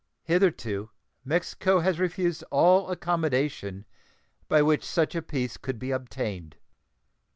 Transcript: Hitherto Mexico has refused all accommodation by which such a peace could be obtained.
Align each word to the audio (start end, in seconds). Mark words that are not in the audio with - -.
Hitherto 0.23 0.89
Mexico 1.23 1.81
has 1.81 1.99
refused 1.99 2.43
all 2.49 2.89
accommodation 2.89 3.85
by 4.47 4.63
which 4.63 4.83
such 4.83 5.13
a 5.13 5.21
peace 5.21 5.57
could 5.57 5.77
be 5.77 5.91
obtained. 5.91 6.55